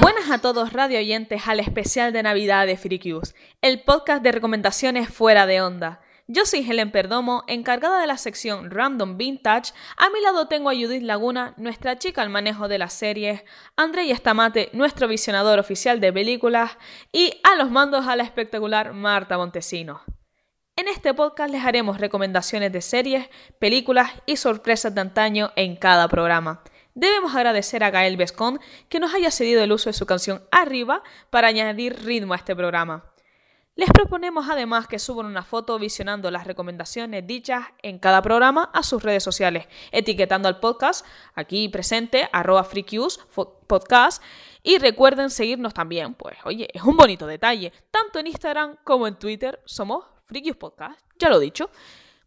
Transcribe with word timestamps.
Buenas 0.00 0.30
a 0.30 0.38
todos 0.40 0.72
radio 0.72 0.98
oyentes 0.98 1.42
al 1.46 1.60
especial 1.60 2.12
de 2.12 2.24
Navidad 2.24 2.66
de 2.66 2.76
Freakius, 2.76 3.36
el 3.62 3.82
podcast 3.82 4.22
de 4.22 4.32
recomendaciones 4.32 5.08
fuera 5.08 5.46
de 5.46 5.60
onda. 5.60 6.00
Yo 6.26 6.44
soy 6.44 6.68
Helen 6.68 6.90
Perdomo, 6.90 7.44
encargada 7.46 8.00
de 8.00 8.08
la 8.08 8.18
sección 8.18 8.70
Random 8.70 9.16
Vintage. 9.16 9.72
A 9.96 10.10
mi 10.10 10.20
lado 10.20 10.48
tengo 10.48 10.70
a 10.70 10.74
Judith 10.74 11.02
Laguna, 11.02 11.54
nuestra 11.56 11.98
chica 11.98 12.20
al 12.20 12.30
manejo 12.30 12.66
de 12.66 12.78
las 12.78 12.92
series, 12.92 13.44
André 13.76 14.10
Estamate, 14.10 14.70
nuestro 14.72 15.06
visionador 15.06 15.58
oficial 15.58 16.00
de 16.00 16.12
películas, 16.12 16.76
y 17.12 17.40
a 17.44 17.54
los 17.54 17.70
mandos 17.70 18.08
a 18.08 18.16
la 18.16 18.24
espectacular 18.24 18.92
Marta 18.92 19.38
Montesino. 19.38 20.02
En 20.78 20.86
este 20.86 21.12
podcast 21.12 21.50
les 21.50 21.64
haremos 21.64 21.98
recomendaciones 21.98 22.70
de 22.70 22.82
series, 22.82 23.28
películas 23.58 24.12
y 24.26 24.36
sorpresas 24.36 24.94
de 24.94 25.00
antaño 25.00 25.50
en 25.56 25.74
cada 25.74 26.06
programa. 26.06 26.62
Debemos 26.94 27.34
agradecer 27.34 27.82
a 27.82 27.90
Gael 27.90 28.16
Bescon 28.16 28.60
que 28.88 29.00
nos 29.00 29.12
haya 29.12 29.32
cedido 29.32 29.60
el 29.60 29.72
uso 29.72 29.90
de 29.90 29.94
su 29.94 30.06
canción 30.06 30.40
Arriba 30.52 31.02
para 31.30 31.48
añadir 31.48 32.04
ritmo 32.04 32.32
a 32.32 32.36
este 32.36 32.54
programa. 32.54 33.10
Les 33.74 33.90
proponemos 33.90 34.48
además 34.48 34.86
que 34.86 35.00
suban 35.00 35.26
una 35.26 35.42
foto 35.42 35.80
visionando 35.80 36.30
las 36.30 36.46
recomendaciones 36.46 37.26
dichas 37.26 37.64
en 37.82 37.98
cada 37.98 38.22
programa 38.22 38.70
a 38.72 38.84
sus 38.84 39.02
redes 39.02 39.24
sociales, 39.24 39.66
etiquetando 39.90 40.46
al 40.46 40.60
podcast 40.60 41.04
aquí 41.34 41.68
presente, 41.68 42.28
arroba 42.32 42.68
y 44.62 44.78
recuerden 44.78 45.30
seguirnos 45.30 45.74
también, 45.74 46.14
pues 46.14 46.38
oye, 46.44 46.68
es 46.72 46.82
un 46.82 46.96
bonito 46.96 47.26
detalle, 47.26 47.72
tanto 47.90 48.20
en 48.20 48.28
Instagram 48.28 48.76
como 48.84 49.08
en 49.08 49.18
Twitter 49.18 49.60
somos 49.64 50.04
Freakyus 50.28 50.56
Podcast, 50.56 51.00
ya 51.18 51.30
lo 51.30 51.40
he 51.40 51.44
dicho. 51.44 51.70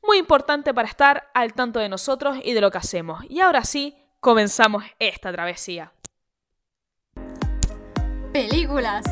Muy 0.01 0.17
importante 0.17 0.73
para 0.73 0.87
estar 0.87 1.29
al 1.35 1.53
tanto 1.53 1.79
de 1.79 1.87
nosotros 1.87 2.35
y 2.43 2.53
de 2.53 2.61
lo 2.61 2.71
que 2.71 2.79
hacemos. 2.79 3.23
Y 3.29 3.41
ahora 3.41 3.63
sí, 3.63 3.95
comenzamos 4.19 4.83
esta 4.97 5.31
travesía. 5.31 5.93
Películas. 8.33 9.05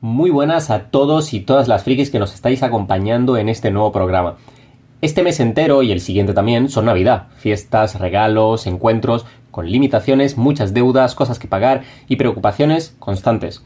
Muy 0.00 0.30
buenas 0.30 0.68
a 0.70 0.90
todos 0.90 1.32
y 1.32 1.38
todas 1.38 1.68
las 1.68 1.84
frikis 1.84 2.10
que 2.10 2.18
nos 2.18 2.34
estáis 2.34 2.64
acompañando 2.64 3.36
en 3.36 3.48
este 3.48 3.70
nuevo 3.70 3.92
programa. 3.92 4.36
Este 5.00 5.22
mes 5.22 5.38
entero 5.38 5.84
y 5.84 5.92
el 5.92 6.00
siguiente 6.00 6.34
también 6.34 6.68
son 6.70 6.86
Navidad, 6.86 7.28
fiestas, 7.36 8.00
regalos, 8.00 8.66
encuentros, 8.66 9.26
con 9.52 9.70
limitaciones, 9.70 10.36
muchas 10.36 10.74
deudas, 10.74 11.14
cosas 11.14 11.38
que 11.38 11.46
pagar 11.46 11.84
y 12.08 12.16
preocupaciones 12.16 12.96
constantes. 12.98 13.62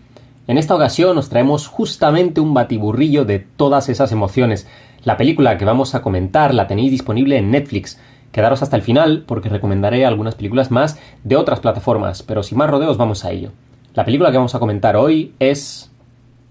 En 0.49 0.57
esta 0.57 0.75
ocasión 0.75 1.19
os 1.19 1.29
traemos 1.29 1.67
justamente 1.67 2.41
un 2.41 2.55
batiburrillo 2.55 3.27
de 3.27 3.39
todas 3.39 3.91
esas 3.91 4.13
emociones. 4.13 4.67
La 5.05 5.19
película 5.19 5.59
que 5.59 5.67
vamos 5.67 5.95
a 5.95 6.01
comentar 6.01 6.55
la 6.55 6.67
tenéis 6.67 6.91
disponible 6.91 7.37
en 7.37 7.51
Netflix. 7.51 8.01
Quedaros 8.33 8.63
hasta 8.63 8.75
el 8.75 8.81
final 8.81 9.25
porque 9.27 9.51
recomendaré 9.51 10.07
algunas 10.07 10.37
películas 10.37 10.71
más 10.71 10.99
de 11.23 11.37
otras 11.37 11.61
plataformas, 11.61 12.23
pero 12.23 12.43
sin 12.43 12.57
más 12.57 12.71
rodeos 12.71 12.97
vamos 12.97 13.27
a 13.27 13.31
ello. 13.31 13.51
La 13.93 14.07
película 14.07 14.31
que 14.31 14.39
vamos 14.39 14.55
a 14.55 14.59
comentar 14.59 14.97
hoy 14.97 15.35
es 15.39 15.91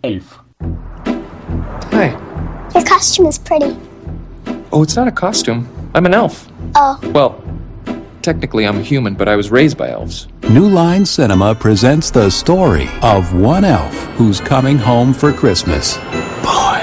Elf. 0.03 0.41
Hi. 1.91 2.13
Your 2.75 2.83
costume 2.83 3.27
is 3.27 3.39
pretty. 3.39 3.75
Oh, 4.69 4.83
it's 4.83 4.95
not 4.95 5.07
a 5.07 5.11
costume. 5.11 5.65
I'm 5.95 6.05
an 6.05 6.13
elf. 6.13 6.47
Oh. 6.75 6.99
Well, 7.15 7.35
technically 8.21 8.65
I'm 8.67 8.77
a 8.77 8.83
human, 8.83 9.15
but 9.15 9.27
I 9.27 9.35
was 9.35 9.49
raised 9.49 9.75
by 9.75 9.89
elves. 9.89 10.27
New 10.49 10.69
Line 10.69 11.05
Cinema 11.05 11.53
presents 11.53 12.09
the 12.09 12.29
story 12.29 12.87
of 13.01 13.33
one 13.33 13.65
elf 13.65 13.93
who's 14.15 14.39
coming 14.39 14.77
home 14.77 15.13
for 15.13 15.33
Christmas. 15.33 15.97
Boy. 16.41 16.79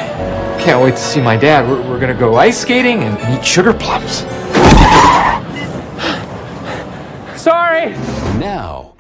Can't 0.61 0.84
wait 0.84 0.97
to 0.97 1.01
see 1.01 1.23
my 1.23 1.34
dad. 1.34 1.67
We're, 1.67 1.81
we're 1.89 1.98
gonna 1.98 2.12
go 2.12 2.37
ice 2.37 2.59
skating 2.59 3.03
and, 3.03 3.17
and 3.20 3.39
eat 3.39 3.42
sugar 3.42 3.73
plums. 3.73 4.19
Sorry! 7.41 7.95
Now, 8.39 8.97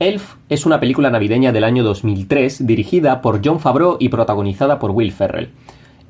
Elf 0.00 0.34
es 0.48 0.66
una 0.66 0.80
película 0.80 1.10
navideña 1.10 1.52
del 1.52 1.62
año 1.62 1.84
2003 1.84 2.66
dirigida 2.66 3.20
por 3.20 3.42
John 3.44 3.60
Favreau 3.60 3.96
y 4.00 4.08
protagonizada 4.08 4.80
por 4.80 4.90
Will 4.90 5.12
Ferrell. 5.12 5.52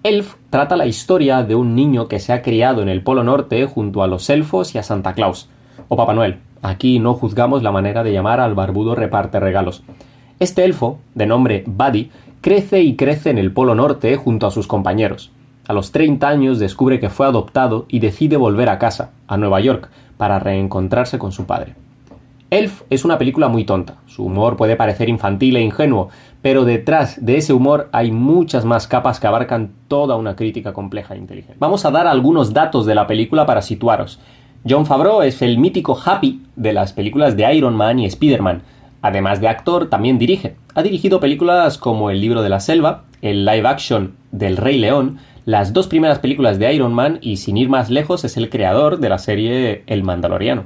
Elf 0.05 0.37
trata 0.49 0.75
la 0.75 0.87
historia 0.87 1.43
de 1.43 1.55
un 1.55 1.75
niño 1.75 2.09
que 2.09 2.19
se 2.19 2.33
ha 2.33 2.41
criado 2.41 2.81
en 2.81 2.89
el 2.89 3.03
Polo 3.03 3.25
Norte 3.25 3.67
junto 3.67 4.03
a 4.03 4.07
los 4.07 4.31
elfos 4.31 4.75
y 4.75 4.79
a 4.79 4.83
Santa 4.83 5.13
Claus, 5.13 5.51
o 5.89 5.97
Papá 5.97 6.15
Noel. 6.15 6.39
Aquí 6.63 7.01
no 7.01 7.15
juzgamos 7.15 7.65
la 7.65 7.73
manera 7.73 8.05
de 8.05 8.13
llamar 8.13 8.39
al 8.39 8.55
barbudo 8.55 8.95
reparte 8.95 9.41
regalos. 9.41 9.83
Este 10.39 10.65
elfo, 10.65 10.99
de 11.15 11.27
nombre 11.27 11.65
Buddy, 11.67 12.11
crece 12.41 12.83
y 12.83 12.95
crece 12.95 13.31
en 13.31 13.39
el 13.39 13.53
Polo 13.53 13.75
Norte 13.75 14.17
junto 14.17 14.47
a 14.47 14.53
sus 14.53 14.69
compañeros. 14.69 15.33
A 15.67 15.73
los 15.73 15.91
30 15.91 16.29
años 16.29 16.59
descubre 16.61 17.01
que 17.01 17.11
fue 17.11 17.27
adoptado 17.27 17.87
y 17.89 17.99
decide 17.99 18.37
volver 18.37 18.69
a 18.69 18.79
casa, 18.79 19.11
a 19.27 19.37
Nueva 19.37 19.61
York, 19.61 19.91
para 20.17 20.39
reencontrarse 20.39 21.19
con 21.19 21.33
su 21.33 21.47
padre. 21.47 21.75
Elf 22.51 22.83
es 22.91 23.05
una 23.05 23.17
película 23.17 23.49
muy 23.49 23.65
tonta. 23.65 23.97
Su 24.07 24.25
humor 24.25 24.57
puede 24.57 24.77
parecer 24.77 25.09
infantil 25.09 25.57
e 25.57 25.63
ingenuo, 25.63 26.11
pero 26.43 26.65
detrás 26.65 27.25
de 27.25 27.39
ese 27.39 27.55
humor 27.55 27.89
hay 27.93 28.11
muchas 28.11 28.65
más 28.65 28.87
capas 28.87 29.19
que 29.19 29.27
abarcan 29.27 29.73
toda 29.89 30.17
una 30.17 30.37
crítica 30.37 30.73
compleja 30.73 31.15
e 31.15 31.19
inteligente. 31.19 31.57
Vamos 31.59 31.85
a 31.87 31.91
dar 31.91 32.07
algunos 32.07 32.53
datos 32.53 32.85
de 32.85 32.95
la 32.95 33.07
película 33.07 33.47
para 33.47 33.63
situaros. 33.63 34.21
John 34.69 34.87
Favreau 34.87 35.23
es 35.23 35.43
el 35.43 35.59
mítico 35.59 35.99
Happy 36.05 36.41
de 36.55 36.73
las 36.73 36.93
películas 36.93 37.37
de 37.37 37.53
Iron 37.53 37.75
Man 37.75 37.99
y 37.99 38.07
Spider-Man. 38.07 38.63
Además 39.03 39.41
de 39.41 39.49
actor, 39.49 39.91
también 39.91 40.19
dirige. 40.19 40.55
Ha 40.77 40.85
dirigido 40.85 41.19
películas 41.19 41.79
como 41.79 42.11
El 42.11 42.21
libro 42.21 42.43
de 42.43 42.49
la 42.49 42.61
selva, 42.61 43.03
el 43.23 43.45
live 43.45 43.67
action 43.67 44.15
del 44.31 44.57
Rey 44.57 44.79
León, 44.79 45.19
las 45.45 45.73
dos 45.73 45.89
primeras 45.89 46.21
películas 46.21 46.61
de 46.61 46.73
Iron 46.73 46.95
Man 46.95 47.19
y 47.21 47.39
sin 47.39 47.57
ir 47.57 47.69
más 47.69 47.91
lejos 47.91 48.25
es 48.25 48.37
el 48.37 48.51
creador 48.51 49.01
de 49.01 49.09
la 49.09 49.19
serie 49.19 49.83
El 49.89 50.05
Mandaloriano. 50.05 50.63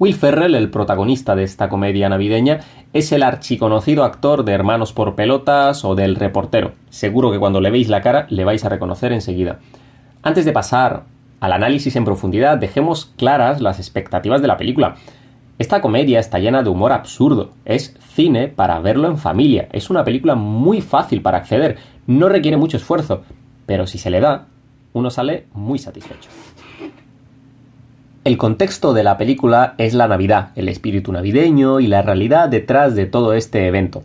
Will 0.00 0.14
Ferrell, 0.14 0.56
el 0.56 0.70
protagonista 0.70 1.36
de 1.36 1.44
esta 1.44 1.68
comedia 1.68 2.08
navideña, 2.08 2.58
es 2.92 3.12
el 3.12 3.22
archiconocido 3.22 4.02
actor 4.02 4.44
de 4.44 4.50
Hermanos 4.52 4.92
por 4.92 5.14
Pelotas 5.14 5.84
o 5.84 5.94
del 5.94 6.16
Reportero. 6.16 6.72
Seguro 6.90 7.30
que 7.30 7.38
cuando 7.38 7.60
le 7.60 7.70
veis 7.70 7.88
la 7.88 8.00
cara 8.00 8.26
le 8.30 8.44
vais 8.44 8.64
a 8.64 8.68
reconocer 8.68 9.12
enseguida. 9.12 9.60
Antes 10.24 10.44
de 10.44 10.52
pasar 10.52 11.04
al 11.42 11.52
análisis 11.52 11.96
en 11.96 12.04
profundidad, 12.04 12.56
dejemos 12.56 13.06
claras 13.16 13.60
las 13.60 13.80
expectativas 13.80 14.40
de 14.40 14.46
la 14.46 14.56
película. 14.56 14.94
Esta 15.58 15.80
comedia 15.80 16.20
está 16.20 16.38
llena 16.38 16.62
de 16.62 16.68
humor 16.68 16.92
absurdo, 16.92 17.50
es 17.64 17.96
cine 18.14 18.46
para 18.46 18.78
verlo 18.78 19.08
en 19.08 19.18
familia, 19.18 19.66
es 19.72 19.90
una 19.90 20.04
película 20.04 20.36
muy 20.36 20.80
fácil 20.80 21.20
para 21.20 21.38
acceder, 21.38 21.78
no 22.06 22.28
requiere 22.28 22.56
mucho 22.56 22.76
esfuerzo, 22.76 23.22
pero 23.66 23.88
si 23.88 23.98
se 23.98 24.08
le 24.08 24.20
da, 24.20 24.46
uno 24.92 25.10
sale 25.10 25.46
muy 25.52 25.80
satisfecho. 25.80 26.30
El 28.22 28.38
contexto 28.38 28.94
de 28.94 29.02
la 29.02 29.18
película 29.18 29.74
es 29.78 29.94
la 29.94 30.06
Navidad, 30.06 30.50
el 30.54 30.68
espíritu 30.68 31.10
navideño 31.10 31.80
y 31.80 31.88
la 31.88 32.02
realidad 32.02 32.50
detrás 32.50 32.94
de 32.94 33.06
todo 33.06 33.32
este 33.32 33.66
evento. 33.66 34.04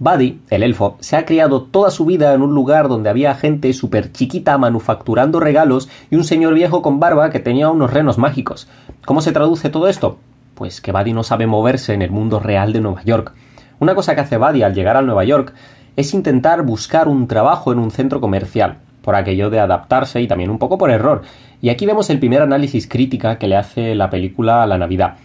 Buddy, 0.00 0.40
el 0.50 0.64
elfo, 0.64 0.96
se 0.98 1.16
ha 1.16 1.24
criado 1.24 1.62
toda 1.62 1.92
su 1.92 2.04
vida 2.04 2.34
en 2.34 2.42
un 2.42 2.52
lugar 2.52 2.88
donde 2.88 3.10
había 3.10 3.32
gente 3.36 3.72
súper 3.72 4.10
chiquita 4.10 4.58
manufacturando 4.58 5.38
regalos 5.38 5.88
y 6.10 6.16
un 6.16 6.24
señor 6.24 6.54
viejo 6.54 6.82
con 6.82 6.98
barba 6.98 7.30
que 7.30 7.38
tenía 7.38 7.70
unos 7.70 7.92
renos 7.92 8.18
mágicos. 8.18 8.66
¿Cómo 9.06 9.20
se 9.20 9.30
traduce 9.30 9.70
todo 9.70 9.86
esto? 9.86 10.18
Pues 10.56 10.80
que 10.80 10.90
Buddy 10.90 11.12
no 11.12 11.22
sabe 11.22 11.46
moverse 11.46 11.94
en 11.94 12.02
el 12.02 12.10
mundo 12.10 12.40
real 12.40 12.72
de 12.72 12.80
Nueva 12.80 13.04
York. 13.04 13.34
Una 13.78 13.94
cosa 13.94 14.16
que 14.16 14.22
hace 14.22 14.36
Buddy 14.36 14.64
al 14.64 14.74
llegar 14.74 14.96
a 14.96 15.02
Nueva 15.02 15.22
York 15.22 15.54
es 15.94 16.12
intentar 16.12 16.64
buscar 16.64 17.06
un 17.06 17.28
trabajo 17.28 17.72
en 17.72 17.78
un 17.78 17.92
centro 17.92 18.20
comercial, 18.20 18.78
por 19.00 19.14
aquello 19.14 19.48
de 19.48 19.60
adaptarse 19.60 20.20
y 20.20 20.26
también 20.26 20.50
un 20.50 20.58
poco 20.58 20.76
por 20.76 20.90
error. 20.90 21.22
Y 21.62 21.68
aquí 21.68 21.86
vemos 21.86 22.10
el 22.10 22.18
primer 22.18 22.42
análisis 22.42 22.88
crítica 22.88 23.38
que 23.38 23.46
le 23.46 23.56
hace 23.56 23.94
la 23.94 24.10
película 24.10 24.64
a 24.64 24.66
la 24.66 24.76
Navidad. 24.76 25.18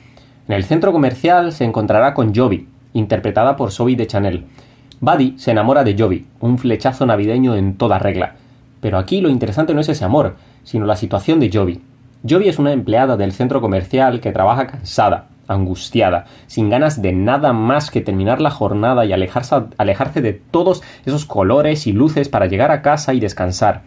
En 0.47 0.53
el 0.53 0.63
centro 0.63 0.91
comercial 0.91 1.53
se 1.53 1.65
encontrará 1.65 2.13
con 2.13 2.35
Joby, 2.35 2.67
interpretada 2.93 3.55
por 3.55 3.71
Zoe 3.71 3.95
de 3.95 4.07
Chanel. 4.07 4.45
Buddy 5.01 5.35
se 5.37 5.51
enamora 5.51 5.83
de 5.83 5.95
Joby, 5.97 6.25
un 6.39 6.57
flechazo 6.57 7.05
navideño 7.05 7.55
en 7.55 7.77
toda 7.77 7.99
regla. 7.99 8.35
Pero 8.81 8.97
aquí 8.97 9.21
lo 9.21 9.29
interesante 9.29 9.73
no 9.73 9.81
es 9.81 9.89
ese 9.89 10.05
amor, 10.05 10.35
sino 10.63 10.85
la 10.85 10.95
situación 10.95 11.39
de 11.39 11.49
Joby. 11.51 11.81
Joby 12.27 12.49
es 12.49 12.59
una 12.59 12.73
empleada 12.73 13.15
del 13.15 13.31
centro 13.31 13.61
comercial 13.61 14.19
que 14.19 14.31
trabaja 14.31 14.67
cansada, 14.67 15.27
angustiada, 15.47 16.25
sin 16.47 16.69
ganas 16.69 17.01
de 17.01 17.13
nada 17.13 17.53
más 17.53 17.91
que 17.91 18.01
terminar 18.01 18.41
la 18.41 18.51
jornada 18.51 19.05
y 19.05 19.13
alejarse, 19.13 19.55
alejarse 19.77 20.21
de 20.21 20.33
todos 20.33 20.83
esos 21.05 21.25
colores 21.25 21.87
y 21.87 21.93
luces 21.93 22.29
para 22.29 22.47
llegar 22.47 22.71
a 22.71 22.81
casa 22.81 23.13
y 23.13 23.19
descansar. 23.19 23.83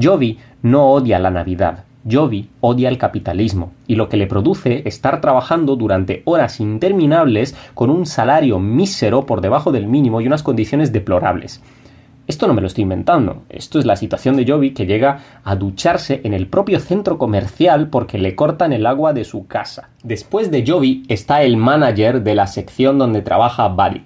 Jovi 0.00 0.38
no 0.62 0.90
odia 0.90 1.18
la 1.18 1.30
Navidad, 1.30 1.84
Jovi 2.08 2.48
odia 2.60 2.88
el 2.88 2.98
capitalismo 2.98 3.72
y 3.86 3.96
lo 3.96 4.08
que 4.08 4.16
le 4.16 4.26
produce 4.26 4.82
estar 4.86 5.20
trabajando 5.20 5.76
durante 5.76 6.22
horas 6.24 6.60
interminables 6.60 7.54
con 7.74 7.90
un 7.90 8.06
salario 8.06 8.58
mísero 8.58 9.26
por 9.26 9.40
debajo 9.40 9.72
del 9.72 9.86
mínimo 9.86 10.20
y 10.20 10.26
unas 10.26 10.42
condiciones 10.42 10.92
deplorables. 10.92 11.62
Esto 12.26 12.46
no 12.46 12.54
me 12.54 12.60
lo 12.60 12.68
estoy 12.68 12.82
inventando. 12.82 13.42
Esto 13.48 13.80
es 13.80 13.84
la 13.84 13.96
situación 13.96 14.36
de 14.36 14.46
Jovi 14.46 14.70
que 14.72 14.86
llega 14.86 15.18
a 15.42 15.56
ducharse 15.56 16.20
en 16.22 16.32
el 16.32 16.46
propio 16.46 16.78
centro 16.78 17.18
comercial 17.18 17.88
porque 17.88 18.18
le 18.18 18.36
cortan 18.36 18.72
el 18.72 18.86
agua 18.86 19.12
de 19.12 19.24
su 19.24 19.48
casa. 19.48 19.88
Después 20.04 20.50
de 20.52 20.64
Jovi 20.64 21.02
está 21.08 21.42
el 21.42 21.56
manager 21.56 22.22
de 22.22 22.36
la 22.36 22.46
sección 22.46 22.98
donde 22.98 23.22
trabaja 23.22 23.66
Buddy, 23.66 24.02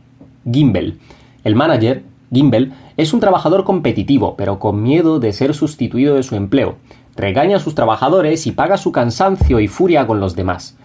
Gimbel. 0.50 0.99
El 1.44 1.55
manager 1.55 2.02
Gimbel 2.32 2.73
es 2.97 3.12
un 3.12 3.20
trabajador 3.20 3.64
competitivo, 3.64 4.37
pero 4.37 4.58
con 4.58 4.82
miedo 4.82 5.20
de 5.20 5.32
ser 5.35 5.52
sustituido 5.52 6.14
de 6.14 6.23
su 6.23 6.35
empleo. 6.35 6.76
Regaña 7.16 7.58
a 7.58 7.61
sus 7.61 7.75
trabajadores 7.75 8.46
y 8.46 8.52
paga 8.52 8.76
su 8.76 8.90
cansancio 8.90 9.61
y 9.61 9.69
furia 9.69 10.06
con 10.06 10.20
los 10.20 10.34
demás. 10.34 10.76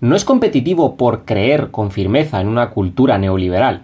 No 0.00 0.16
es 0.16 0.24
competitivo 0.24 0.96
por 0.96 1.24
creer 1.24 1.70
con 1.70 1.90
firmeza 1.90 2.40
en 2.40 2.48
una 2.48 2.70
cultura 2.70 3.18
neoliberal. 3.18 3.82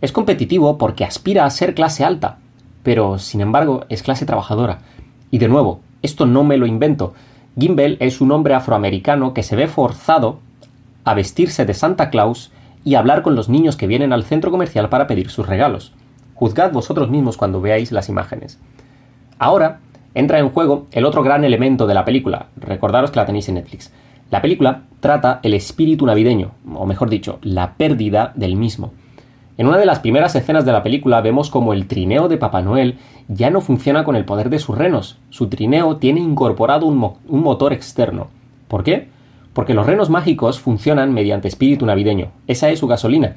Es 0.00 0.12
competitivo 0.12 0.78
porque 0.78 1.04
aspira 1.04 1.44
a 1.44 1.50
ser 1.50 1.74
clase 1.74 2.04
alta, 2.04 2.38
pero 2.82 3.18
sin 3.18 3.40
embargo 3.40 3.84
es 3.88 4.02
clase 4.02 4.26
trabajadora. 4.26 4.80
Y 5.30 5.38
de 5.38 5.48
nuevo, 5.48 5.80
esto 6.02 6.26
no 6.26 6.44
me 6.44 6.58
lo 6.58 6.66
invento. 6.66 7.14
Gimbel 7.58 7.96
es 8.00 8.20
un 8.20 8.30
hombre 8.30 8.54
afroamericano 8.54 9.34
que 9.34 9.42
se 9.42 9.56
ve 9.56 9.66
forzado 9.66 10.38
a 11.04 11.14
vestirse 11.14 11.64
de 11.64 11.74
Santa 11.74 12.10
Claus 12.10 12.52
y 12.84 12.94
hablar 12.94 13.22
con 13.22 13.34
los 13.34 13.48
niños 13.48 13.76
que 13.76 13.86
vienen 13.86 14.12
al 14.12 14.24
centro 14.24 14.50
comercial 14.50 14.88
para 14.88 15.06
pedir 15.06 15.30
sus 15.30 15.46
regalos. 15.46 15.92
Juzgad 16.34 16.72
vosotros 16.72 17.10
mismos 17.10 17.36
cuando 17.36 17.60
veáis 17.60 17.90
las 17.90 18.08
imágenes. 18.08 18.58
Ahora 19.38 19.80
entra 20.14 20.38
en 20.38 20.50
juego 20.50 20.86
el 20.92 21.04
otro 21.04 21.22
gran 21.22 21.44
elemento 21.44 21.86
de 21.86 21.94
la 21.94 22.04
película. 22.04 22.46
Recordaros 22.56 23.10
que 23.10 23.20
la 23.20 23.26
tenéis 23.26 23.48
en 23.48 23.56
Netflix. 23.56 23.92
La 24.30 24.42
película 24.42 24.82
trata 25.00 25.40
el 25.42 25.54
espíritu 25.54 26.04
navideño, 26.04 26.50
o 26.74 26.84
mejor 26.86 27.08
dicho, 27.08 27.38
la 27.42 27.74
pérdida 27.74 28.32
del 28.34 28.56
mismo. 28.56 28.92
En 29.56 29.66
una 29.66 29.78
de 29.78 29.86
las 29.86 29.98
primeras 29.98 30.36
escenas 30.36 30.64
de 30.64 30.72
la 30.72 30.82
película 30.82 31.20
vemos 31.20 31.50
como 31.50 31.72
el 31.72 31.88
trineo 31.88 32.28
de 32.28 32.36
Papá 32.36 32.62
Noel 32.62 32.98
ya 33.26 33.50
no 33.50 33.60
funciona 33.60 34.04
con 34.04 34.14
el 34.16 34.24
poder 34.24 34.50
de 34.50 34.58
sus 34.58 34.78
renos. 34.78 35.18
Su 35.30 35.48
trineo 35.48 35.96
tiene 35.96 36.20
incorporado 36.20 36.86
un, 36.86 37.14
un 37.26 37.42
motor 37.42 37.72
externo. 37.72 38.28
¿Por 38.68 38.84
qué? 38.84 39.08
Porque 39.54 39.74
los 39.74 39.86
renos 39.86 40.10
mágicos 40.10 40.60
funcionan 40.60 41.12
mediante 41.12 41.48
espíritu 41.48 41.86
navideño. 41.86 42.28
Esa 42.46 42.70
es 42.70 42.78
su 42.78 42.86
gasolina. 42.86 43.34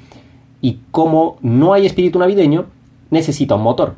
Y 0.62 0.80
como 0.92 1.38
no 1.42 1.74
hay 1.74 1.88
espíritu 1.88 2.20
navideño, 2.20 2.66
necesita 3.10 3.56
un 3.56 3.64
motor. 3.64 3.96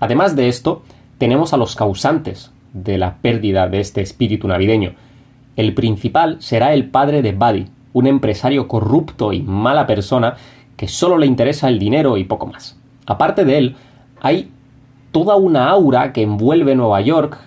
Además 0.00 0.34
de 0.34 0.48
esto, 0.48 0.82
tenemos 1.18 1.52
a 1.52 1.56
los 1.56 1.76
causantes 1.76 2.52
de 2.72 2.98
la 2.98 3.16
pérdida 3.16 3.68
de 3.68 3.80
este 3.80 4.00
espíritu 4.02 4.48
navideño. 4.48 4.94
El 5.56 5.74
principal 5.74 6.36
será 6.40 6.74
el 6.74 6.90
padre 6.90 7.22
de 7.22 7.32
Buddy, 7.32 7.66
un 7.92 8.06
empresario 8.06 8.68
corrupto 8.68 9.32
y 9.32 9.40
mala 9.40 9.86
persona 9.86 10.36
que 10.76 10.88
solo 10.88 11.16
le 11.16 11.26
interesa 11.26 11.68
el 11.68 11.78
dinero 11.78 12.18
y 12.18 12.24
poco 12.24 12.46
más. 12.46 12.78
Aparte 13.06 13.44
de 13.44 13.58
él, 13.58 13.76
hay 14.20 14.50
toda 15.12 15.36
una 15.36 15.70
aura 15.70 16.12
que 16.12 16.22
envuelve 16.22 16.74
Nueva 16.74 17.00
York, 17.00 17.38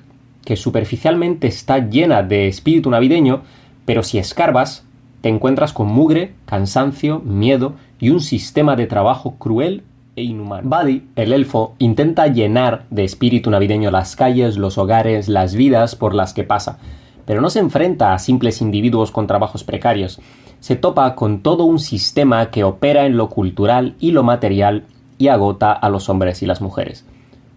que 0.43 0.55
superficialmente 0.55 1.47
está 1.47 1.77
llena 1.89 2.23
de 2.23 2.47
espíritu 2.47 2.89
navideño, 2.89 3.41
pero 3.85 4.01
si 4.01 4.17
escarbas, 4.17 4.85
te 5.21 5.29
encuentras 5.29 5.73
con 5.73 5.87
mugre, 5.87 6.33
cansancio, 6.45 7.19
miedo 7.19 7.73
y 7.99 8.09
un 8.09 8.21
sistema 8.21 8.75
de 8.75 8.87
trabajo 8.87 9.35
cruel 9.37 9.83
e. 10.19 10.61
Buddy, 10.63 11.07
el 11.15 11.33
elfo, 11.33 11.75
intenta 11.79 12.27
llenar 12.27 12.85
de 12.89 13.03
espíritu 13.03 13.49
navideño 13.49 13.91
las 13.91 14.15
calles, 14.15 14.57
los 14.57 14.77
hogares, 14.77 15.29
las 15.29 15.55
vidas 15.55 15.95
por 15.95 16.13
las 16.13 16.33
que 16.33 16.43
pasa, 16.43 16.79
pero 17.25 17.41
no 17.41 17.49
se 17.49 17.59
enfrenta 17.59 18.13
a 18.13 18.19
simples 18.19 18.61
individuos 18.61 19.11
con 19.11 19.27
trabajos 19.27 19.63
precarios, 19.63 20.19
se 20.59 20.75
topa 20.75 21.15
con 21.15 21.41
todo 21.41 21.63
un 21.63 21.79
sistema 21.79 22.51
que 22.51 22.63
opera 22.63 23.05
en 23.05 23.17
lo 23.17 23.29
cultural 23.29 23.95
y 23.99 24.11
lo 24.11 24.23
material 24.23 24.83
y 25.17 25.29
agota 25.29 25.71
a 25.71 25.89
los 25.89 26.09
hombres 26.09 26.41
y 26.43 26.45
las 26.45 26.61
mujeres. 26.61 27.05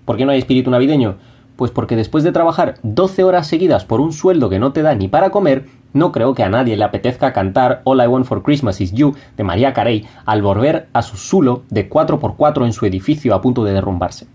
¿Por 0.04 0.16
qué 0.16 0.24
no 0.24 0.32
hay 0.32 0.38
espíritu 0.38 0.70
navideño? 0.70 1.16
Pues 1.56 1.70
porque 1.70 1.96
después 1.96 2.24
de 2.24 2.32
trabajar 2.32 2.74
12 2.82 3.24
horas 3.24 3.46
seguidas 3.46 3.84
por 3.84 4.00
un 4.00 4.12
sueldo 4.12 4.48
que 4.48 4.58
no 4.58 4.72
te 4.72 4.82
da 4.82 4.94
ni 4.94 5.08
para 5.08 5.30
comer, 5.30 5.66
no 5.92 6.12
creo 6.12 6.34
que 6.34 6.42
a 6.42 6.48
nadie 6.48 6.76
le 6.76 6.84
apetezca 6.84 7.32
cantar 7.32 7.82
All 7.84 8.02
I 8.02 8.06
Want 8.06 8.26
for 8.26 8.42
Christmas 8.42 8.80
is 8.80 8.92
You 8.92 9.14
de 9.36 9.44
María 9.44 9.72
Carey 9.72 10.06
al 10.24 10.42
volver 10.42 10.88
a 10.92 11.02
su 11.02 11.16
sulo 11.16 11.62
de 11.70 11.88
4x4 11.88 12.64
en 12.64 12.72
su 12.72 12.86
edificio 12.86 13.34
a 13.34 13.40
punto 13.40 13.64
de 13.64 13.72
derrumbarse. 13.72 14.26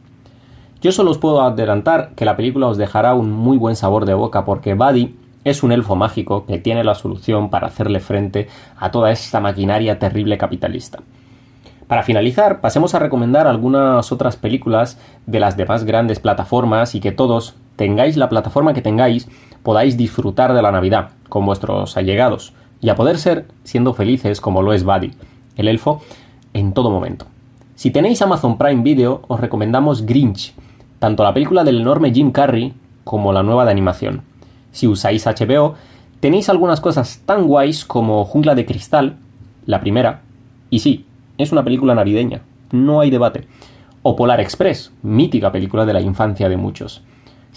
Yo 0.82 0.92
solo 0.92 1.12
os 1.12 1.18
puedo 1.18 1.42
adelantar 1.42 2.12
que 2.16 2.26
la 2.26 2.36
película 2.36 2.68
os 2.68 2.78
dejará 2.78 3.16
un 3.16 3.32
muy 3.32 3.58
buen 3.58 3.76
sabor 3.76 4.06
de 4.06 4.14
boca 4.14 4.46
porque 4.46 4.76
Buddy 4.76 5.16
es 5.44 5.64
un 5.64 5.72
elfo 5.72 5.96
mágico 5.96 6.46
que 6.46 6.60
tiene 6.60 6.84
la 6.84 6.94
solución 6.94 7.50
para 7.50 7.68
hacerle 7.68 8.00
frente 8.00 8.48
a 8.78 8.92
toda 8.92 9.12
esta 9.12 9.40
maquinaria 9.40 9.98
terrible 9.98 10.38
capitalista. 10.38 11.00
Para 11.88 12.04
finalizar, 12.04 12.60
pasemos 12.60 12.94
a 12.94 13.00
recomendar 13.00 13.48
algunas 13.48 14.12
otras 14.12 14.36
películas 14.36 15.00
de 15.26 15.40
las 15.40 15.56
demás 15.56 15.86
grandes 15.86 16.20
plataformas 16.20 16.96
y 16.96 17.00
que 17.00 17.14
todos, 17.14 17.56
tengáis 17.78 18.18
la 18.18 18.28
plataforma 18.28 18.74
que 18.74 18.82
tengáis, 18.82 19.30
podáis 19.64 19.96
disfrutar 19.96 20.54
de 20.54 20.62
la 20.62 20.72
Navidad 20.72 21.12
con 21.30 21.46
vuestros 21.46 21.96
allegados 21.96 22.54
y 22.82 22.90
a 22.90 22.96
poder 22.96 23.18
ser 23.18 23.46
siendo 23.64 23.94
felices 23.94 24.42
como 24.42 24.62
lo 24.62 24.74
es 24.74 24.84
Buddy, 24.84 25.14
el 25.56 25.70
elfo, 25.70 26.02
en 26.54 26.74
todo 26.74 26.92
momento. 26.92 27.26
Si 27.76 27.92
tenéis 27.92 28.22
Amazon 28.22 28.58
Prime 28.58 28.84
Video, 28.84 29.22
os 29.28 29.40
recomendamos 29.40 30.06
Grinch, 30.06 30.54
tanto 31.00 31.24
la 31.24 31.34
película 31.34 31.64
del 31.64 31.82
enorme 31.82 32.12
Jim 32.12 32.32
Carrey 32.32 32.74
como 33.04 33.32
la 33.32 33.44
nueva 33.44 33.66
de 33.66 33.72
animación. 33.72 34.24
Si 34.72 34.88
usáis 34.88 35.26
HBO, 35.26 35.76
tenéis 36.20 36.50
algunas 36.50 36.82
cosas 36.82 37.22
tan 37.26 37.46
guays 37.46 37.86
como 37.86 38.26
Jungla 38.26 38.56
de 38.56 38.66
Cristal, 38.66 39.18
la 39.66 39.80
primera, 39.80 40.22
y 40.70 40.80
sí, 40.80 41.06
es 41.38 41.52
una 41.52 41.64
película 41.64 41.94
navideña, 41.94 42.42
no 42.72 43.00
hay 43.00 43.12
debate. 43.12 43.48
O 44.02 44.16
Polar 44.16 44.40
Express, 44.40 44.92
mítica 45.04 45.52
película 45.52 45.86
de 45.86 45.94
la 45.94 46.02
infancia 46.02 46.50
de 46.50 46.58
muchos. 46.58 47.04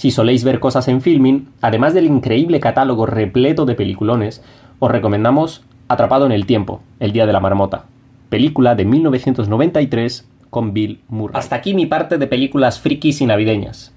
Si 0.00 0.10
soléis 0.10 0.44
ver 0.44 0.60
cosas 0.60 0.88
en 0.88 1.02
filming, 1.02 1.50
además 1.60 1.92
del 1.92 2.06
increíble 2.06 2.58
catálogo 2.58 3.04
repleto 3.04 3.66
de 3.66 3.74
peliculones, 3.74 4.42
os 4.78 4.90
recomendamos 4.90 5.62
Atrapado 5.88 6.24
en 6.24 6.32
el 6.32 6.46
tiempo, 6.46 6.80
El 7.00 7.12
día 7.12 7.26
de 7.26 7.34
la 7.34 7.40
marmota, 7.40 7.84
película 8.30 8.74
de 8.74 8.86
1993 8.86 10.26
con 10.48 10.72
Bill 10.72 11.02
Murray. 11.08 11.38
Hasta 11.38 11.56
aquí 11.56 11.74
mi 11.74 11.84
parte 11.84 12.16
de 12.16 12.26
películas 12.26 12.80
frikis 12.80 13.20
y 13.20 13.26
navideñas. 13.26 13.92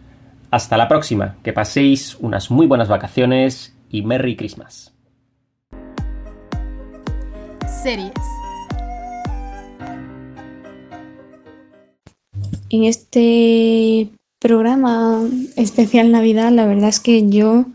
Hasta 0.51 0.75
la 0.75 0.89
próxima, 0.89 1.37
que 1.41 1.53
paséis 1.53 2.17
unas 2.19 2.51
muy 2.51 2.67
buenas 2.67 2.89
vacaciones 2.89 3.73
y 3.89 4.01
Merry 4.01 4.35
Christmas. 4.35 4.93
Series. 7.65 8.11
En 12.69 12.83
este 12.83 14.09
programa 14.43 15.21
especial 15.55 16.11
Navidad, 16.11 16.51
la 16.51 16.65
verdad 16.65 16.89
es 16.89 16.99
que 16.99 17.29
yo 17.29 17.65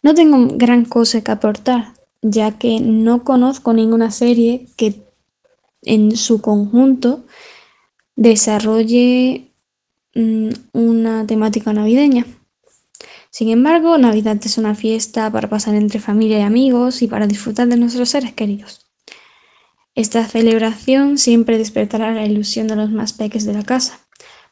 no 0.00 0.14
tengo 0.14 0.46
gran 0.56 0.84
cosa 0.84 1.22
que 1.22 1.32
aportar, 1.32 1.94
ya 2.22 2.56
que 2.56 2.78
no 2.78 3.24
conozco 3.24 3.72
ninguna 3.72 4.12
serie 4.12 4.68
que 4.76 5.02
en 5.82 6.16
su 6.16 6.40
conjunto 6.40 7.24
desarrolle 8.14 9.50
mm, 10.14 10.50
una 10.72 11.26
temática 11.26 11.72
navideña. 11.72 12.26
Sin 13.30 13.48
embargo, 13.48 13.98
Navidad 13.98 14.38
es 14.44 14.56
una 14.56 14.76
fiesta 14.76 15.28
para 15.32 15.50
pasar 15.50 15.74
entre 15.74 15.98
familia 15.98 16.38
y 16.38 16.42
amigos 16.42 17.02
y 17.02 17.08
para 17.08 17.26
disfrutar 17.26 17.66
de 17.66 17.76
nuestros 17.76 18.10
seres 18.10 18.32
queridos. 18.32 18.86
Esta 19.96 20.24
celebración 20.28 21.18
siempre 21.18 21.58
despertará 21.58 22.12
la 22.12 22.24
ilusión 22.24 22.68
de 22.68 22.76
los 22.76 22.92
más 22.92 23.14
pequeños 23.14 23.46
de 23.46 23.54
la 23.54 23.64
casa. 23.64 23.98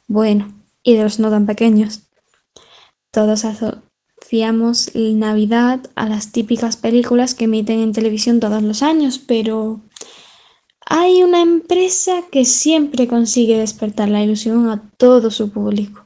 Bueno, 0.09 0.62
y 0.83 0.95
de 0.95 1.03
los 1.03 1.19
no 1.19 1.31
tan 1.31 1.47
pequeños. 1.47 2.09
Todos 3.11 3.45
asociamos 3.45 4.91
Navidad 4.95 5.81
a 5.95 6.09
las 6.09 6.33
típicas 6.33 6.77
películas 6.77 7.35
que 7.35 7.45
emiten 7.45 7.81
en 7.81 7.93
televisión 7.93 8.41
todos 8.41 8.63
los 8.63 8.83
años, 8.83 9.19
pero 9.19 9.81
hay 10.87 11.23
una 11.23 11.43
empresa 11.43 12.23
que 12.31 12.45
siempre 12.45 13.07
consigue 13.07 13.59
despertar 13.59 14.09
la 14.09 14.23
ilusión 14.23 14.69
a 14.69 14.91
todo 14.97 15.31
su 15.31 15.51
público. 15.51 16.05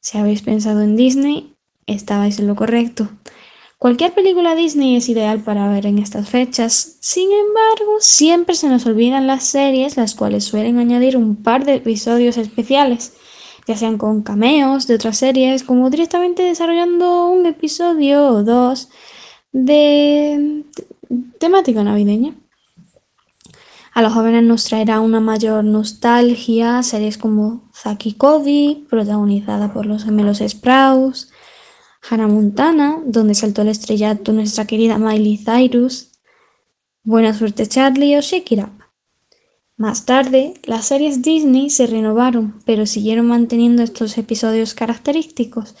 Si 0.00 0.18
habéis 0.18 0.42
pensado 0.42 0.82
en 0.82 0.96
Disney, 0.96 1.54
estabais 1.86 2.38
en 2.38 2.46
lo 2.46 2.54
correcto. 2.54 3.08
Cualquier 3.78 4.14
película 4.14 4.54
Disney 4.54 4.96
es 4.96 5.08
ideal 5.08 5.40
para 5.40 5.68
ver 5.68 5.86
en 5.86 5.98
estas 5.98 6.30
fechas, 6.30 6.96
sin 7.00 7.28
embargo, 7.30 7.96
siempre 8.00 8.54
se 8.54 8.68
nos 8.68 8.86
olvidan 8.86 9.26
las 9.26 9.44
series, 9.44 9.96
las 9.96 10.14
cuales 10.14 10.44
suelen 10.44 10.78
añadir 10.78 11.16
un 11.16 11.36
par 11.36 11.64
de 11.64 11.74
episodios 11.74 12.38
especiales 12.38 13.12
ya 13.66 13.76
sean 13.76 13.98
con 13.98 14.22
cameos 14.22 14.86
de 14.86 14.94
otras 14.94 15.18
series, 15.18 15.64
como 15.64 15.90
directamente 15.90 16.42
desarrollando 16.42 17.28
un 17.28 17.46
episodio 17.46 18.28
o 18.28 18.44
dos 18.44 18.88
de 19.52 20.64
temática 21.38 21.82
navideña. 21.82 22.34
A 23.92 24.02
los 24.02 24.12
jóvenes 24.12 24.42
nos 24.42 24.64
traerá 24.64 25.00
una 25.00 25.20
mayor 25.20 25.64
nostalgia 25.64 26.82
series 26.82 27.16
como 27.16 27.70
Zack 27.74 28.06
y 28.06 28.12
Cody, 28.12 28.86
protagonizada 28.90 29.72
por 29.72 29.86
los 29.86 30.04
gemelos 30.04 30.42
Sprouse, 30.46 31.30
Hannah 32.08 32.28
Montana, 32.28 32.98
donde 33.06 33.34
saltó 33.34 33.62
el 33.62 33.68
estrellato 33.68 34.32
nuestra 34.32 34.66
querida 34.66 34.98
Miley 34.98 35.38
Cyrus, 35.38 36.12
Buena 37.08 37.32
suerte 37.32 37.68
Charlie 37.68 38.16
o 38.16 38.20
Shake 38.20 38.52
It 38.52 38.64
Up. 38.64 38.85
Más 39.78 40.06
tarde, 40.06 40.54
las 40.64 40.86
series 40.86 41.20
Disney 41.20 41.68
se 41.68 41.86
renovaron, 41.86 42.62
pero 42.64 42.86
siguieron 42.86 43.26
manteniendo 43.26 43.82
estos 43.82 44.16
episodios 44.16 44.72
característicos, 44.72 45.74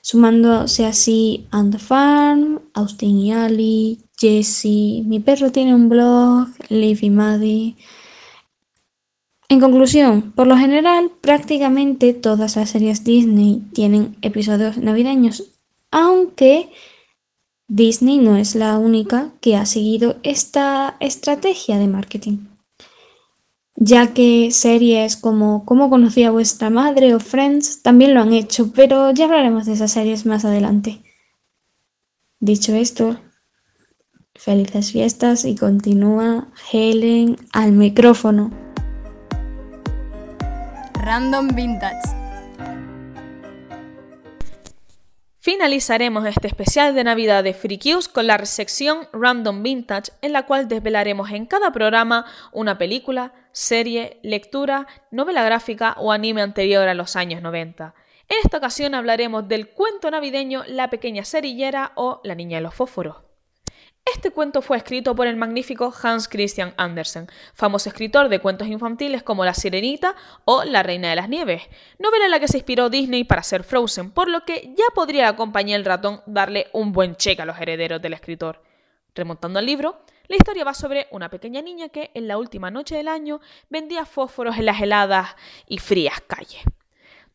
sumándose 0.00 0.86
así 0.86 1.46
On 1.52 1.70
the 1.70 1.78
Farm, 1.78 2.62
Austin 2.72 3.18
y 3.18 3.32
Ali, 3.32 4.00
Jessie, 4.18 5.02
Mi 5.04 5.20
perro 5.20 5.52
tiene 5.52 5.74
un 5.74 5.90
blog, 5.90 6.48
Liv 6.70 7.00
y 7.02 7.10
Maddie. 7.10 7.76
En 9.50 9.60
conclusión, 9.60 10.32
por 10.32 10.46
lo 10.46 10.56
general, 10.56 11.12
prácticamente 11.20 12.14
todas 12.14 12.56
las 12.56 12.70
series 12.70 13.04
Disney 13.04 13.62
tienen 13.74 14.16
episodios 14.22 14.78
navideños, 14.78 15.50
aunque 15.90 16.70
Disney 17.68 18.16
no 18.16 18.36
es 18.36 18.54
la 18.54 18.78
única 18.78 19.32
que 19.42 19.54
ha 19.56 19.66
seguido 19.66 20.16
esta 20.22 20.96
estrategia 20.98 21.78
de 21.78 21.88
marketing, 21.88 22.38
ya 23.76 24.14
que 24.14 24.50
series 24.50 25.16
como 25.16 25.64
Cómo 25.64 25.90
conocí 25.90 26.24
a 26.24 26.30
vuestra 26.30 26.70
madre 26.70 27.14
o 27.14 27.20
Friends 27.20 27.82
también 27.82 28.14
lo 28.14 28.20
han 28.20 28.32
hecho, 28.32 28.72
pero 28.72 29.10
ya 29.10 29.24
hablaremos 29.24 29.66
de 29.66 29.72
esas 29.72 29.92
series 29.92 30.26
más 30.26 30.44
adelante. 30.44 31.02
Dicho 32.40 32.74
esto, 32.74 33.18
felices 34.34 34.92
fiestas 34.92 35.44
y 35.44 35.54
continúa 35.54 36.48
Helen 36.72 37.36
al 37.52 37.72
micrófono. 37.72 38.50
Random 40.94 41.48
Vintage. 41.48 42.23
Finalizaremos 45.44 46.24
este 46.24 46.46
especial 46.48 46.94
de 46.94 47.04
Navidad 47.04 47.44
de 47.44 47.52
Freakius 47.52 48.08
con 48.08 48.26
la 48.26 48.42
sección 48.46 49.08
Random 49.12 49.62
Vintage, 49.62 50.10
en 50.22 50.32
la 50.32 50.46
cual 50.46 50.68
desvelaremos 50.68 51.30
en 51.32 51.44
cada 51.44 51.70
programa 51.70 52.24
una 52.50 52.78
película, 52.78 53.34
serie, 53.52 54.18
lectura, 54.22 54.86
novela 55.10 55.44
gráfica 55.44 55.96
o 55.98 56.12
anime 56.12 56.40
anterior 56.40 56.88
a 56.88 56.94
los 56.94 57.14
años 57.14 57.42
90. 57.42 57.94
En 58.30 58.36
esta 58.42 58.56
ocasión 58.56 58.94
hablaremos 58.94 59.46
del 59.46 59.68
cuento 59.68 60.10
navideño 60.10 60.62
La 60.66 60.88
pequeña 60.88 61.26
cerillera 61.26 61.92
o 61.94 62.22
La 62.24 62.34
niña 62.34 62.56
de 62.56 62.62
los 62.62 62.74
fósforos. 62.74 63.16
Este 64.04 64.30
cuento 64.30 64.60
fue 64.60 64.76
escrito 64.76 65.16
por 65.16 65.26
el 65.26 65.36
magnífico 65.36 65.92
Hans 66.02 66.28
Christian 66.28 66.74
Andersen, 66.76 67.26
famoso 67.54 67.88
escritor 67.88 68.28
de 68.28 68.38
cuentos 68.38 68.68
infantiles 68.68 69.22
como 69.22 69.46
La 69.46 69.54
Sirenita 69.54 70.14
o 70.44 70.62
La 70.64 70.82
Reina 70.82 71.08
de 71.08 71.16
las 71.16 71.30
Nieves, 71.30 71.62
novela 71.98 72.26
en 72.26 72.30
la 72.30 72.38
que 72.38 72.48
se 72.48 72.58
inspiró 72.58 72.90
Disney 72.90 73.24
para 73.24 73.40
hacer 73.40 73.64
Frozen, 73.64 74.10
por 74.10 74.28
lo 74.28 74.44
que 74.44 74.74
ya 74.76 74.84
podría 74.94 75.24
la 75.24 75.36
compañía 75.36 75.76
El 75.76 75.86
Ratón 75.86 76.20
darle 76.26 76.68
un 76.74 76.92
buen 76.92 77.16
cheque 77.16 77.40
a 77.40 77.46
los 77.46 77.58
herederos 77.58 78.02
del 78.02 78.12
escritor. 78.12 78.62
Remontando 79.14 79.58
al 79.58 79.66
libro, 79.66 80.04
la 80.28 80.36
historia 80.36 80.64
va 80.64 80.74
sobre 80.74 81.08
una 81.10 81.30
pequeña 81.30 81.62
niña 81.62 81.88
que 81.88 82.10
en 82.12 82.28
la 82.28 82.36
última 82.36 82.70
noche 82.70 82.96
del 82.96 83.08
año 83.08 83.40
vendía 83.70 84.04
fósforos 84.04 84.58
en 84.58 84.66
las 84.66 84.82
heladas 84.82 85.34
y 85.66 85.78
frías 85.78 86.20
calles. 86.26 86.62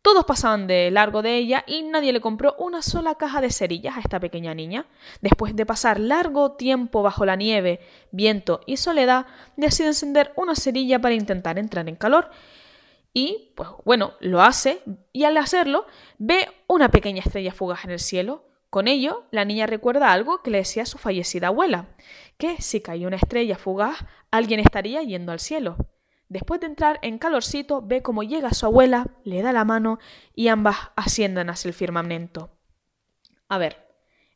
Todos 0.01 0.23
pasaban 0.23 0.65
de 0.65 0.91
largo 0.91 1.21
de 1.21 1.35
ella 1.35 1.65
y 1.67 1.83
nadie 1.83 2.13
le 2.13 2.21
compró 2.21 2.55
una 2.57 2.81
sola 2.81 3.15
caja 3.15 3.41
de 3.41 3.51
cerillas 3.51 3.97
a 3.97 3.99
esta 3.99 4.19
pequeña 4.19 4.55
niña. 4.55 4.85
Después 5.21 5.55
de 5.55 5.65
pasar 5.65 5.99
largo 5.99 6.53
tiempo 6.53 7.03
bajo 7.03 7.25
la 7.25 7.35
nieve, 7.35 7.81
viento 8.11 8.61
y 8.65 8.77
soledad, 8.77 9.25
decide 9.57 9.87
encender 9.87 10.31
una 10.37 10.55
cerilla 10.55 10.99
para 10.99 11.15
intentar 11.15 11.59
entrar 11.59 11.89
en 11.89 11.97
calor. 11.97 12.29
Y, 13.13 13.51
pues 13.55 13.69
bueno, 13.83 14.13
lo 14.21 14.41
hace 14.41 14.81
y 15.11 15.25
al 15.25 15.35
hacerlo 15.35 15.85
ve 16.17 16.47
una 16.67 16.89
pequeña 16.89 17.21
estrella 17.21 17.51
fugaz 17.51 17.83
en 17.83 17.91
el 17.91 17.99
cielo. 17.99 18.45
Con 18.69 18.87
ello, 18.87 19.25
la 19.31 19.43
niña 19.43 19.65
recuerda 19.65 20.13
algo 20.13 20.41
que 20.43 20.51
le 20.51 20.59
decía 20.59 20.85
su 20.85 20.97
fallecida 20.97 21.47
abuela, 21.47 21.87
que 22.37 22.61
si 22.61 22.81
caía 22.81 23.07
una 23.07 23.17
estrella 23.17 23.57
fugaz, 23.57 24.05
alguien 24.31 24.59
estaría 24.59 25.01
yendo 25.01 25.31
al 25.31 25.39
cielo. 25.39 25.75
Después 26.29 26.61
de 26.61 26.67
entrar 26.67 26.99
en 27.01 27.17
calorcito, 27.17 27.81
ve 27.81 28.03
cómo 28.03 28.21
llega 28.21 28.53
su 28.53 28.67
abuela, 28.67 29.07
le 29.23 29.41
da 29.41 29.51
la 29.51 29.65
mano 29.65 29.97
y 30.35 30.47
ambas 30.49 30.77
ascienden 30.95 31.49
hacia 31.49 31.69
el 31.69 31.73
firmamento. 31.73 32.51
A 33.47 33.57
ver, 33.57 33.87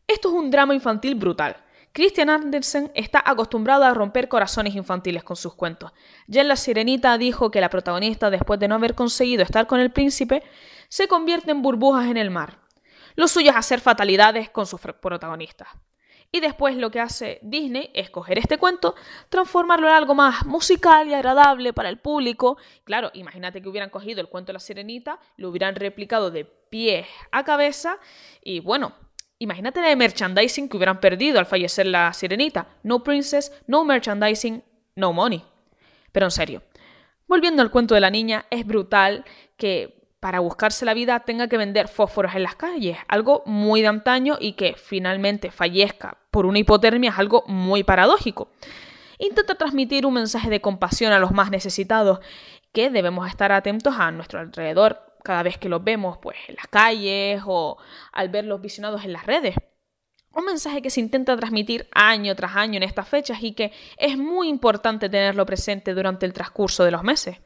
esto 0.07 0.29
es 0.29 0.33
un 0.33 0.49
drama 0.49 0.73
infantil 0.73 1.13
brutal. 1.13 1.55
Christian 1.91 2.31
Andersen 2.31 2.91
está 2.95 3.21
acostumbrado 3.23 3.83
a 3.83 3.93
romper 3.93 4.27
corazones 4.27 4.73
infantiles 4.73 5.23
con 5.23 5.35
sus 5.35 5.53
cuentos. 5.53 5.91
Ya 6.25 6.41
en 6.41 6.47
La 6.47 6.55
Sirenita 6.55 7.15
dijo 7.19 7.51
que 7.51 7.61
la 7.61 7.69
protagonista, 7.69 8.31
después 8.31 8.59
de 8.59 8.67
no 8.67 8.73
haber 8.73 8.95
conseguido 8.95 9.43
estar 9.43 9.67
con 9.67 9.79
el 9.79 9.91
príncipe, 9.91 10.41
se 10.89 11.07
convierte 11.07 11.51
en 11.51 11.61
burbujas 11.61 12.07
en 12.07 12.17
el 12.17 12.31
mar. 12.31 12.57
Lo 13.15 13.27
suyo 13.27 13.51
es 13.51 13.55
hacer 13.55 13.79
fatalidades 13.79 14.49
con 14.49 14.65
sus 14.65 14.81
protagonistas. 14.81 15.67
Y 16.35 16.39
después 16.39 16.75
lo 16.75 16.89
que 16.89 16.99
hace 16.99 17.37
Disney 17.43 17.91
es 17.93 18.09
coger 18.09 18.39
este 18.39 18.57
cuento, 18.57 18.95
transformarlo 19.29 19.87
en 19.87 19.93
algo 19.93 20.15
más 20.15 20.47
musical 20.47 21.07
y 21.07 21.13
agradable 21.13 21.73
para 21.73 21.89
el 21.89 21.99
público. 21.99 22.57
Claro, 22.85 23.11
imagínate 23.13 23.61
que 23.61 23.69
hubieran 23.69 23.91
cogido 23.91 24.19
el 24.19 24.29
cuento 24.29 24.47
de 24.47 24.53
la 24.53 24.59
sirenita, 24.59 25.19
lo 25.37 25.49
hubieran 25.49 25.75
replicado 25.75 26.31
de 26.31 26.45
pie 26.45 27.05
a 27.31 27.43
cabeza 27.43 27.99
y 28.41 28.61
bueno, 28.61 28.93
imagínate 29.37 29.91
el 29.91 29.95
merchandising 29.95 30.69
que 30.69 30.77
hubieran 30.77 30.99
perdido 30.99 31.37
al 31.37 31.45
fallecer 31.45 31.85
la 31.85 32.11
sirenita. 32.13 32.65
No 32.81 33.03
princess, 33.03 33.51
no 33.67 33.85
merchandising, 33.85 34.63
no 34.95 35.13
money. 35.13 35.43
Pero 36.11 36.25
en 36.25 36.31
serio, 36.31 36.63
volviendo 37.27 37.61
al 37.61 37.69
cuento 37.69 37.93
de 37.93 38.01
la 38.01 38.09
niña, 38.09 38.47
es 38.49 38.65
brutal 38.65 39.23
que 39.55 40.02
para 40.23 40.39
buscarse 40.39 40.85
la 40.85 40.93
vida 40.93 41.19
tenga 41.19 41.49
que 41.49 41.57
vender 41.57 41.89
fósforos 41.89 42.33
en 42.33 42.43
las 42.43 42.55
calles, 42.55 42.97
algo 43.09 43.43
muy 43.45 43.81
de 43.81 43.87
antaño 43.87 44.37
y 44.39 44.53
que 44.53 44.73
finalmente 44.77 45.51
fallezca 45.51 46.17
por 46.31 46.45
una 46.45 46.59
hipotermia 46.59 47.09
es 47.09 47.19
algo 47.19 47.43
muy 47.45 47.83
paradójico. 47.83 48.47
Intenta 49.19 49.55
transmitir 49.55 50.05
un 50.05 50.13
mensaje 50.13 50.49
de 50.49 50.61
compasión 50.61 51.11
a 51.11 51.19
los 51.19 51.31
más 51.31 51.51
necesitados, 51.51 52.21
que 52.71 52.89
debemos 52.89 53.27
estar 53.27 53.51
atentos 53.51 53.95
a 53.99 54.11
nuestro 54.11 54.39
alrededor 54.39 55.01
cada 55.25 55.43
vez 55.43 55.57
que 55.57 55.67
los 55.67 55.83
vemos 55.83 56.17
pues, 56.19 56.37
en 56.47 56.55
las 56.55 56.67
calles 56.67 57.41
o 57.45 57.77
al 58.13 58.29
verlos 58.29 58.61
visionados 58.61 59.03
en 59.03 59.11
las 59.11 59.25
redes. 59.25 59.55
Un 60.31 60.45
mensaje 60.45 60.81
que 60.81 60.89
se 60.89 61.01
intenta 61.01 61.35
transmitir 61.35 61.89
año 61.91 62.33
tras 62.33 62.55
año 62.55 62.77
en 62.77 62.83
estas 62.83 63.09
fechas 63.09 63.39
y 63.43 63.51
que 63.51 63.73
es 63.97 64.17
muy 64.17 64.47
importante 64.47 65.09
tenerlo 65.09 65.45
presente 65.45 65.93
durante 65.93 66.25
el 66.25 66.31
transcurso 66.31 66.85
de 66.85 66.91
los 66.91 67.03
meses. 67.03 67.39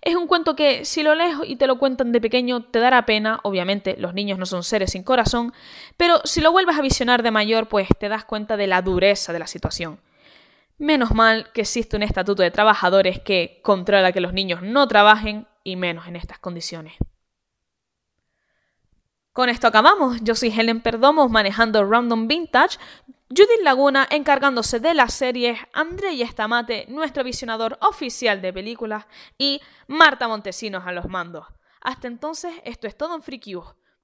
Es 0.00 0.14
un 0.14 0.26
cuento 0.26 0.54
que, 0.54 0.84
si 0.84 1.02
lo 1.02 1.14
lees 1.14 1.36
y 1.46 1.56
te 1.56 1.66
lo 1.66 1.78
cuentan 1.78 2.12
de 2.12 2.20
pequeño, 2.20 2.64
te 2.64 2.78
dará 2.78 3.04
pena, 3.04 3.40
obviamente 3.42 3.96
los 3.98 4.14
niños 4.14 4.38
no 4.38 4.46
son 4.46 4.62
seres 4.62 4.92
sin 4.92 5.02
corazón, 5.02 5.52
pero 5.96 6.20
si 6.24 6.40
lo 6.40 6.52
vuelves 6.52 6.78
a 6.78 6.82
visionar 6.82 7.22
de 7.22 7.30
mayor, 7.30 7.68
pues 7.68 7.88
te 7.98 8.08
das 8.08 8.24
cuenta 8.24 8.56
de 8.56 8.66
la 8.66 8.82
dureza 8.82 9.32
de 9.32 9.38
la 9.38 9.46
situación. 9.46 10.00
Menos 10.78 11.12
mal 11.12 11.50
que 11.52 11.62
existe 11.62 11.96
un 11.96 12.04
estatuto 12.04 12.42
de 12.42 12.52
trabajadores 12.52 13.18
que 13.18 13.60
controla 13.62 14.12
que 14.12 14.20
los 14.20 14.32
niños 14.32 14.62
no 14.62 14.86
trabajen 14.86 15.48
y 15.64 15.74
menos 15.74 16.06
en 16.06 16.14
estas 16.14 16.38
condiciones. 16.38 16.94
Con 19.38 19.48
esto 19.48 19.68
acabamos. 19.68 20.20
Yo 20.22 20.34
soy 20.34 20.48
Helen 20.48 20.80
Perdomo 20.80 21.28
manejando 21.28 21.88
Random 21.88 22.26
Vintage. 22.26 22.76
Judith 23.28 23.62
Laguna 23.62 24.04
encargándose 24.10 24.80
de 24.80 24.94
las 24.94 25.14
series, 25.14 25.60
André 25.72 26.20
Estamate, 26.20 26.86
nuestro 26.88 27.22
visionador 27.22 27.78
oficial 27.80 28.42
de 28.42 28.52
películas, 28.52 29.06
y 29.38 29.60
Marta 29.86 30.26
Montesinos 30.26 30.88
a 30.88 30.90
los 30.90 31.08
mandos. 31.08 31.46
Hasta 31.80 32.08
entonces, 32.08 32.52
esto 32.64 32.88
es 32.88 32.96
todo 32.96 33.14
en 33.14 33.22
Freak 33.22 33.46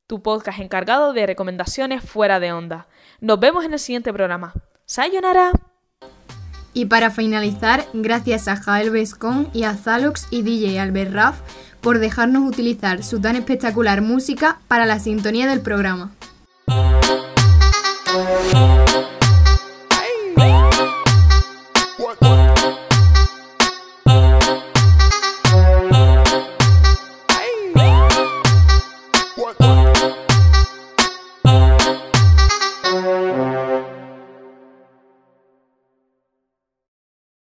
tu 0.07 0.23
podcast 0.23 0.61
encargado 0.61 1.13
de 1.13 1.27
recomendaciones 1.27 2.09
fuera 2.09 2.39
de 2.39 2.53
onda. 2.53 2.87
Nos 3.21 3.41
vemos 3.41 3.65
en 3.65 3.73
el 3.73 3.81
siguiente 3.81 4.13
programa. 4.13 4.55
¡Sayonara! 4.87 5.51
Y 6.75 6.87
para 6.87 7.11
finalizar, 7.11 7.85
gracias 7.93 8.47
a 8.47 8.55
Jael 8.55 8.91
Bescon 8.91 9.51
y 9.53 9.65
a 9.65 9.75
Zalox 9.75 10.29
y 10.31 10.43
DJ 10.43 10.79
Albert 10.79 11.13
Raff 11.13 11.41
por 11.85 11.99
dejarnos 11.99 12.49
utilizar 12.49 13.05
su 13.05 13.21
tan 13.21 13.37
espectacular 13.37 14.01
música 14.01 14.59
para 14.69 14.87
la 14.87 14.99
sintonía 14.99 15.47
del 15.47 15.61
programa. 15.61 16.13